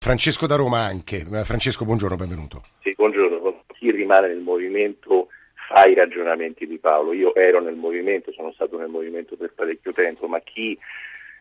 [0.00, 1.26] Francesco da Roma anche.
[1.30, 2.62] Eh, Francesco, buongiorno, benvenuto.
[2.82, 3.64] Sì, buongiorno.
[3.74, 5.28] Chi rimane nel movimento
[5.68, 7.12] fa i ragionamenti di Paolo.
[7.12, 10.78] Io ero nel movimento, sono stato nel movimento per parecchio tempo, ma chi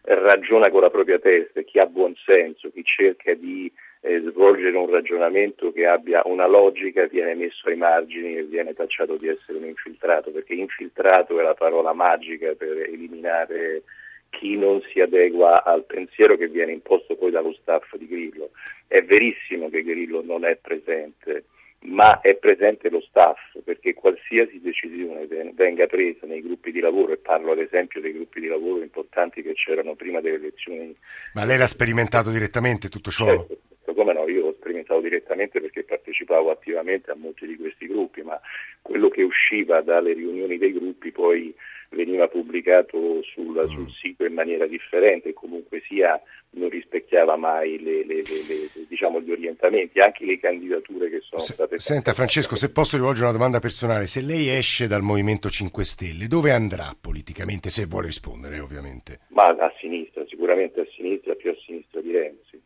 [0.01, 4.89] ragiona con la propria testa, chi ha buon senso, chi cerca di eh, svolgere un
[4.89, 9.65] ragionamento che abbia una logica viene messo ai margini e viene tacciato di essere un
[9.65, 13.83] infiltrato, perché infiltrato è la parola magica per eliminare
[14.29, 18.51] chi non si adegua al pensiero che viene imposto poi dallo staff di Grillo.
[18.87, 21.45] È verissimo che Grillo non è presente,
[21.81, 27.17] ma è presente lo staff, perché qualsiasi decisione venga presa nei gruppi di lavoro, e
[27.17, 30.95] parlo ad esempio dei gruppi di lavoro importanti che c'erano prima delle elezioni.
[31.33, 33.25] Ma lei l'ha sperimentato direttamente tutto ciò?
[33.25, 35.83] Certo, come no, io l'ho sperimentato direttamente perché
[36.17, 38.39] partecipavo attivamente a molti di questi gruppi, ma
[38.81, 41.53] quello che usciva dalle riunioni dei gruppi poi
[41.89, 43.71] veniva pubblicato sul, mm.
[43.71, 46.19] sul sito in maniera differente, comunque sia
[46.51, 51.53] non rispecchiava mai le, le, le, diciamo, gli orientamenti, anche le candidature che sono se,
[51.53, 55.83] state Senta Francesco, se posso rivolgere una domanda personale, se lei esce dal Movimento 5
[55.83, 59.19] Stelle, dove andrà politicamente, se vuole rispondere ovviamente?
[59.29, 62.56] Ma a sinistra, sicuramente a sinistra, più a sinistra di Renzi.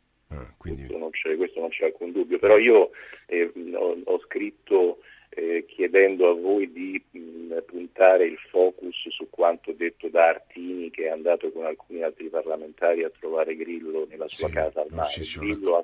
[0.58, 0.82] Quindi...
[0.82, 2.92] questo, non questo, non c'è, alcun dubbio, però io
[3.28, 9.72] eh, ho, ho, scritto eh, chiedendo a voi di mh, puntare il focus su quanto
[9.72, 14.48] detto da Artini che è andato con alcuni altri parlamentari a trovare Grillo nella sua
[14.48, 15.10] sì, casa al mare.
[15.38, 15.84] Grillo ha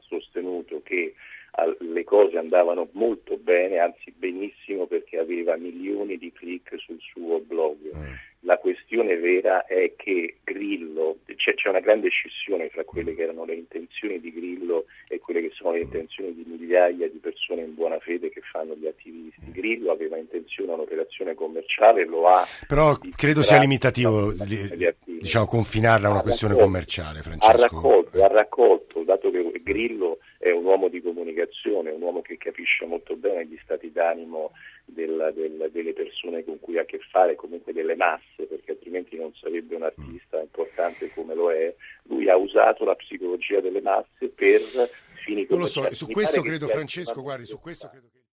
[2.08, 7.75] cose andavano molto bene, anzi benissimo perché aveva milioni di click sul suo blog.
[7.94, 8.13] Mm.
[8.41, 13.44] La questione vera è che Grillo, c'è, c'è, una grande scissione fra quelle che erano
[13.44, 17.73] le intenzioni di Grillo e quelle che sono le intenzioni di migliaia di persone in
[17.73, 19.52] buona fede che fanno gli attivisti.
[19.52, 22.47] Grillo aveva intenzione un'operazione commerciale, lo ha.
[22.67, 24.31] Però credo sia limitativo
[25.03, 27.52] diciamo, confinarla a una ha questione raccolto, commerciale, Francesco.
[27.52, 32.38] Ha raccolto, ha raccolto, dato che Grillo è un uomo di comunicazione, un uomo che
[32.38, 34.52] capisce molto bene gli stati d'animo
[34.86, 39.18] del, del, delle persone con cui ha a che fare, comunque delle masse, perché altrimenti
[39.18, 41.73] non sarebbe un artista importante come lo è.
[42.03, 44.62] Lui ha usato la psicologia delle masse per
[45.25, 48.26] fini Non lo so, su questo credo Francesco, guardi, su questo credo che